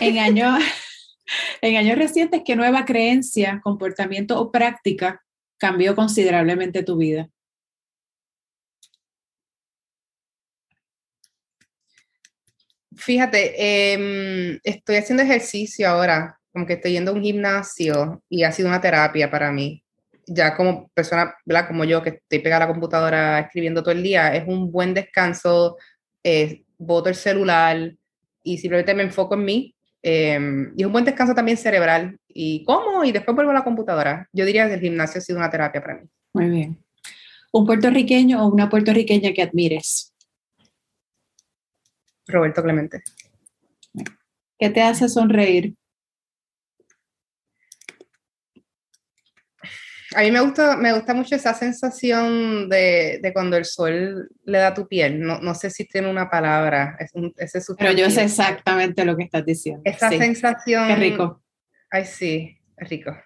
en, 0.00 0.18
años, 0.18 0.62
en 1.62 1.76
años 1.76 1.98
recientes, 1.98 2.42
¿qué 2.44 2.56
nueva 2.56 2.84
creencia, 2.84 3.60
comportamiento 3.62 4.38
o 4.40 4.50
práctica 4.50 5.22
cambió 5.58 5.94
considerablemente 5.94 6.82
tu 6.82 6.96
vida? 6.96 7.28
Fíjate, 12.96 13.92
em, 13.94 14.60
estoy 14.64 14.96
haciendo 14.96 15.22
ejercicio 15.22 15.88
ahora, 15.88 16.38
como 16.52 16.66
que 16.66 16.74
estoy 16.74 16.92
yendo 16.92 17.10
a 17.10 17.14
un 17.14 17.22
gimnasio 17.22 18.22
y 18.28 18.42
ha 18.44 18.52
sido 18.52 18.68
una 18.68 18.80
terapia 18.80 19.30
para 19.30 19.50
mí. 19.50 19.82
Ya 20.26 20.56
como 20.56 20.88
persona, 20.94 21.34
¿verdad? 21.44 21.68
Como 21.68 21.84
yo, 21.84 22.02
que 22.02 22.10
estoy 22.10 22.38
pegada 22.38 22.64
a 22.64 22.66
la 22.68 22.72
computadora 22.72 23.40
escribiendo 23.40 23.82
todo 23.82 23.92
el 23.92 24.02
día, 24.02 24.34
es 24.34 24.46
un 24.46 24.70
buen 24.70 24.94
descanso, 24.94 25.76
eh, 26.22 26.64
voto 26.78 27.08
el 27.08 27.14
celular, 27.14 27.92
y 28.42 28.58
simplemente 28.58 28.94
me 28.94 29.02
enfoco 29.04 29.34
en 29.34 29.44
mí. 29.44 29.74
Em, 30.02 30.72
y 30.76 30.82
es 30.82 30.86
un 30.86 30.92
buen 30.92 31.04
descanso 31.04 31.34
también 31.34 31.56
cerebral. 31.56 32.18
¿Y 32.28 32.64
cómo? 32.64 33.04
Y 33.04 33.12
después 33.12 33.34
vuelvo 33.34 33.52
a 33.52 33.54
la 33.54 33.64
computadora. 33.64 34.28
Yo 34.32 34.44
diría 34.44 34.66
que 34.66 34.74
el 34.74 34.80
gimnasio 34.80 35.18
ha 35.18 35.22
sido 35.22 35.38
una 35.38 35.50
terapia 35.50 35.80
para 35.80 36.00
mí. 36.00 36.08
Muy 36.34 36.48
bien. 36.48 36.78
¿Un 37.52 37.66
puertorriqueño 37.66 38.44
o 38.44 38.52
una 38.52 38.68
puertorriqueña 38.68 39.32
que 39.32 39.42
admires? 39.42 40.12
Roberto 42.26 42.62
Clemente. 42.62 43.02
¿Qué 44.58 44.70
te 44.70 44.80
hace 44.80 45.08
sonreír? 45.08 45.74
A 50.14 50.22
mí 50.22 50.30
me 50.30 50.40
gusta, 50.40 50.76
me 50.76 50.92
gusta 50.92 51.14
mucho 51.14 51.34
esa 51.34 51.54
sensación 51.54 52.68
de, 52.68 53.20
de 53.22 53.32
cuando 53.32 53.56
el 53.56 53.64
sol 53.64 54.28
le 54.44 54.58
da 54.58 54.68
a 54.68 54.74
tu 54.74 54.88
piel. 54.88 55.20
No, 55.20 55.38
no 55.40 55.54
sé 55.54 55.70
si 55.70 55.86
tiene 55.86 56.10
una 56.10 56.28
palabra. 56.28 56.96
Es 56.98 57.10
un, 57.14 57.32
ese 57.36 57.60
Pero 57.78 57.92
yo 57.92 58.10
sé 58.10 58.24
exactamente 58.24 59.04
lo 59.04 59.16
que 59.16 59.24
estás 59.24 59.44
diciendo. 59.44 59.82
Esa 59.84 60.10
sensación. 60.10 60.88
Qué 60.88 60.96
rico. 60.96 61.42
Ay, 61.90 62.04
sí, 62.04 62.58
es 62.76 62.88
rico. 62.88 63.16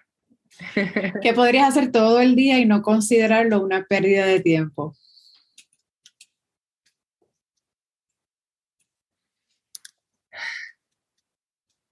¿Qué 1.21 1.33
podrías 1.33 1.69
hacer 1.69 1.91
todo 1.91 2.19
el 2.19 2.35
día 2.35 2.59
y 2.59 2.65
no 2.65 2.81
considerarlo 2.81 3.61
una 3.61 3.85
pérdida 3.85 4.25
de 4.25 4.39
tiempo? 4.39 4.95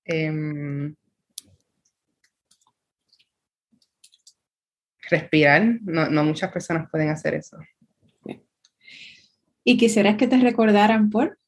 Eh, 0.05 0.93
respirar. 5.09 5.79
No, 5.81 6.09
no 6.09 6.23
muchas 6.23 6.51
personas 6.51 6.89
pueden 6.89 7.09
hacer 7.09 7.33
eso. 7.35 7.57
¿Y 9.63 9.77
quisieras 9.77 10.15
que 10.17 10.27
te 10.27 10.37
recordaran 10.37 11.09
por? 11.09 11.39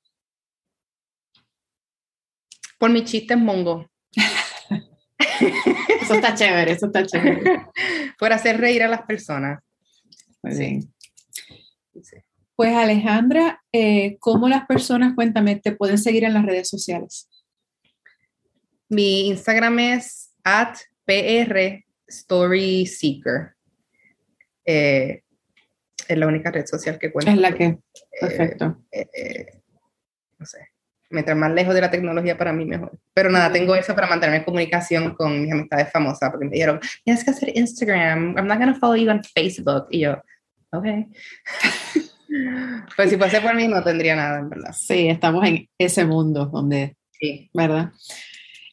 Por 2.80 2.90
mi 2.90 3.04
chiste 3.04 3.36
en 3.36 3.44
mongo. 3.44 3.90
eso 6.02 6.16
está 6.16 6.34
chévere, 6.34 6.72
eso 6.72 6.88
está 6.88 7.06
chévere. 7.06 7.68
por 8.20 8.34
hacer 8.34 8.60
reír 8.60 8.84
a 8.84 8.88
las 8.88 9.04
personas. 9.04 9.60
Muy 10.42 10.58
bien. 10.58 10.94
Pues 12.56 12.76
Alejandra, 12.76 13.64
eh, 13.72 14.18
¿cómo 14.20 14.50
las 14.50 14.66
personas, 14.66 15.14
cuéntame, 15.14 15.58
te 15.58 15.74
pueden 15.74 16.00
seguir 16.00 16.24
en 16.24 16.34
las 16.34 16.46
redes 16.46 16.68
sociales? 16.68 17.30
Mi 18.90 19.28
Instagram 19.28 19.78
es 19.78 20.34
at 20.44 20.76
pr 21.06 21.84
Story 22.08 22.86
Seeker. 22.86 23.56
Eh, 24.66 25.24
es 26.08 26.18
la 26.18 26.28
única 26.28 26.52
red 26.52 26.66
social 26.66 26.98
que 27.00 27.12
cuenta. 27.12 27.32
Es 27.32 27.38
la 27.38 27.54
que. 27.54 27.66
Eh, 27.66 27.80
Perfecto. 28.20 28.84
Eh, 28.92 29.62
no 30.38 30.46
sé. 30.46 30.70
Mientras 31.10 31.38
más 31.38 31.52
lejos 31.52 31.74
de 31.74 31.82
la 31.82 31.90
tecnología, 31.90 32.38
para 32.38 32.52
mí 32.52 32.66
mejor. 32.66 33.00
Pero 33.14 33.30
nada, 33.30 33.52
tengo 33.52 33.76
eso 33.76 33.96
para 33.96 34.08
mantenerme 34.08 34.40
en 34.40 34.44
comunicación 34.44 35.16
con 35.16 35.42
mis 35.42 35.52
amistades 35.52 35.90
famosas, 35.92 36.30
porque 36.30 36.46
me 36.46 36.52
dijeron, 36.52 36.80
tienes 37.04 37.24
que 37.24 37.32
hacer 37.32 37.58
Instagram. 37.58 38.36
I'm 38.38 38.48
not 38.48 38.58
going 38.58 38.74
to 38.74 38.80
follow 38.80 38.98
you 38.98 39.10
on 39.10 39.24
Facebook. 39.24 39.88
Y 39.90 40.00
yo, 40.00 40.22
ok. 40.72 40.86
pues 42.98 43.10
si 43.10 43.18
fuese 43.18 43.40
por 43.40 43.56
mí, 43.56 43.70
no 43.70 43.82
tendría 43.84 44.18
nada, 44.18 44.40
en 44.40 44.50
verdad. 44.50 44.74
Sí, 44.78 45.08
estamos 45.08 45.48
en 45.48 45.70
ese 45.78 46.04
mundo 46.04 46.46
donde 46.48 46.98
Sí. 47.20 47.50
¿Verdad? 47.54 47.92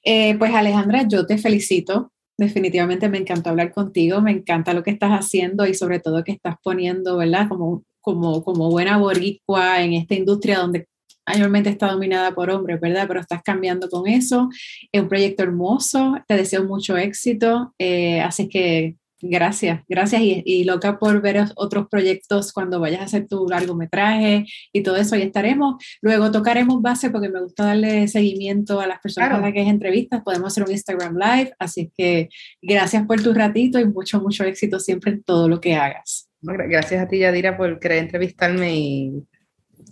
Eh, 0.04 0.36
pues 0.38 0.54
Alejandra, 0.54 1.04
yo 1.08 1.26
te 1.26 1.38
felicito. 1.38 2.12
Definitivamente 2.36 3.08
me 3.08 3.18
encantó 3.18 3.50
hablar 3.50 3.72
contigo, 3.72 4.20
me 4.20 4.32
encanta 4.32 4.74
lo 4.74 4.82
que 4.82 4.90
estás 4.90 5.12
haciendo 5.12 5.66
y 5.66 5.74
sobre 5.74 6.00
todo 6.00 6.24
que 6.24 6.32
estás 6.32 6.56
poniendo, 6.62 7.16
¿verdad? 7.16 7.48
Como, 7.48 7.84
como, 8.00 8.42
como 8.42 8.70
buena 8.70 8.98
boricua 8.98 9.82
en 9.82 9.92
esta 9.94 10.14
industria 10.14 10.58
donde 10.58 10.88
mayormente 11.26 11.70
está 11.70 11.90
dominada 11.90 12.34
por 12.34 12.50
hombres, 12.50 12.80
¿verdad? 12.80 13.06
Pero 13.06 13.20
estás 13.20 13.42
cambiando 13.42 13.88
con 13.88 14.08
eso. 14.08 14.48
Es 14.92 15.00
un 15.00 15.08
proyecto 15.08 15.42
hermoso, 15.42 16.16
te 16.26 16.36
deseo 16.36 16.64
mucho 16.64 16.96
éxito, 16.96 17.72
eh, 17.78 18.20
así 18.20 18.48
que 18.48 18.96
Gracias, 19.26 19.80
gracias 19.88 20.20
y, 20.22 20.64
loca 20.64 20.98
por 20.98 21.22
ver 21.22 21.46
otros 21.56 21.88
proyectos 21.88 22.52
cuando 22.52 22.78
vayas 22.78 23.00
a 23.00 23.04
hacer 23.04 23.26
tu 23.26 23.48
largometraje 23.48 24.44
y 24.70 24.82
todo 24.82 24.96
eso, 24.96 25.14
ahí 25.14 25.22
estaremos. 25.22 25.82
Luego 26.02 26.30
tocaremos 26.30 26.82
base 26.82 27.08
porque 27.08 27.30
me 27.30 27.40
gusta 27.40 27.64
darle 27.64 28.06
seguimiento 28.06 28.80
a 28.80 28.86
las 28.86 29.00
personas 29.00 29.30
a 29.30 29.40
las 29.40 29.52
que 29.54 29.62
es 29.62 29.68
entrevistas, 29.68 30.22
podemos 30.22 30.52
hacer 30.52 30.64
un 30.64 30.72
Instagram 30.72 31.16
Live, 31.16 31.54
así 31.58 31.90
que 31.96 32.28
gracias 32.60 33.06
por 33.06 33.22
tu 33.22 33.32
ratito 33.32 33.80
y 33.80 33.86
mucho, 33.86 34.20
mucho 34.20 34.44
éxito 34.44 34.78
siempre 34.78 35.12
en 35.12 35.22
todo 35.22 35.48
lo 35.48 35.58
que 35.58 35.74
hagas. 35.74 36.28
Gracias 36.42 37.02
a 37.02 37.08
ti, 37.08 37.20
Yadira, 37.20 37.56
por 37.56 37.80
querer 37.80 38.04
entrevistarme 38.04 38.76
y 38.76 39.24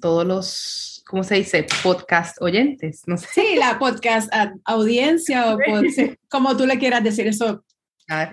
todos 0.02 0.26
los, 0.26 1.02
¿cómo 1.06 1.24
se 1.24 1.36
dice? 1.36 1.66
Podcast 1.82 2.36
oyentes, 2.42 3.04
no 3.06 3.16
sé. 3.16 3.28
Sí, 3.32 3.54
la 3.56 3.78
podcast 3.78 4.30
audiencia 4.66 5.54
o 5.54 5.58
como 6.28 6.54
tú 6.54 6.66
le 6.66 6.78
quieras 6.78 7.02
decir, 7.02 7.26
eso 7.28 7.64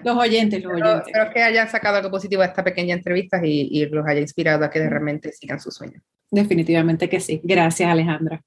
los 0.04 0.18
oyentes, 0.18 0.64
los 0.64 0.74
oyentes. 0.74 1.08
Espero 1.08 1.32
que 1.32 1.44
hayan 1.44 1.70
sacado 1.70 1.98
algo 1.98 2.12
positivo 2.12 2.42
de 2.42 2.48
esta 2.48 2.64
pequeña 2.64 2.96
entrevista 2.96 3.40
y, 3.44 3.70
y 3.72 3.86
los 3.86 4.06
haya 4.08 4.22
inspirado 4.22 4.66
a 4.66 4.70
que 4.70 4.88
realmente 4.88 5.32
sigan 5.32 5.60
sus 5.60 5.76
sueños. 5.76 6.04
Definitivamente 6.32 7.10
que 7.10 7.20
sí. 7.20 7.42
Gracias, 7.44 7.90
Alejandra. 7.90 8.42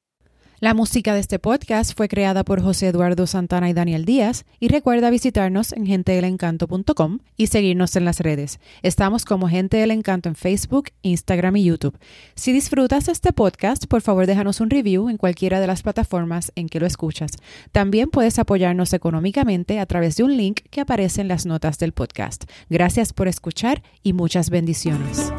La 0.63 0.75
música 0.75 1.13
de 1.13 1.19
este 1.19 1.41
podcast 1.41 1.97
fue 1.97 2.07
creada 2.07 2.45
por 2.45 2.63
José 2.63 2.87
Eduardo 2.87 3.27
Santana 3.27 3.69
y 3.69 3.73
Daniel 3.73 4.05
Díaz 4.05 4.45
y 4.61 4.69
recuerda 4.69 5.11
visitarnos 5.11 5.73
en 5.73 5.87
gentedelencanto.com 5.87 7.19
y 7.37 7.49
seguirnos 7.49 7.97
en 7.97 8.05
las 8.05 8.21
redes. 8.21 8.61
Estamos 8.85 9.25
como 9.25 9.49
Gente 9.49 9.79
del 9.79 9.91
Encanto 9.91 10.29
en 10.29 10.37
Facebook, 10.37 10.91
Instagram 11.03 11.57
y 11.57 11.65
YouTube. 11.65 11.99
Si 12.37 12.53
disfrutas 12.53 13.09
este 13.09 13.33
podcast, 13.33 13.87
por 13.87 14.03
favor 14.03 14.29
déjanos 14.29 14.61
un 14.61 14.71
review 14.71 15.09
en 15.09 15.17
cualquiera 15.17 15.59
de 15.59 15.67
las 15.67 15.83
plataformas 15.83 16.53
en 16.55 16.69
que 16.69 16.79
lo 16.79 16.87
escuchas. 16.87 17.33
También 17.73 18.09
puedes 18.11 18.39
apoyarnos 18.39 18.93
económicamente 18.93 19.81
a 19.81 19.87
través 19.87 20.15
de 20.15 20.23
un 20.23 20.37
link 20.37 20.61
que 20.71 20.81
aparece 20.81 21.23
en 21.23 21.27
las 21.27 21.45
notas 21.45 21.81
del 21.81 21.91
podcast. 21.91 22.45
Gracias 22.71 23.13
por 23.13 23.27
escuchar 23.27 23.83
y 24.05 24.13
muchas 24.13 24.49
bendiciones. 24.49 25.33